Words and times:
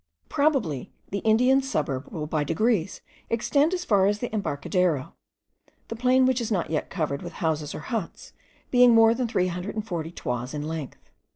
Probably 0.29 0.91
the 1.11 1.19
Indian 1.19 1.61
suburb 1.61 2.07
will 2.11 2.25
by 2.25 2.43
degrees 2.43 3.01
extend 3.29 3.71
as 3.71 3.85
far 3.85 4.07
as 4.07 4.17
the 4.17 4.33
Embarcadero; 4.33 5.13
the 5.89 5.95
plain, 5.95 6.25
which 6.25 6.41
is 6.41 6.51
not 6.51 6.71
yet 6.71 6.89
covered 6.89 7.21
with 7.21 7.33
houses 7.33 7.75
or 7.75 7.81
huts, 7.81 8.33
being 8.71 8.95
more 8.95 9.13
than 9.13 9.27
340 9.27 10.09
toises 10.11 10.55
in 10.55 10.67
length. 10.67 11.11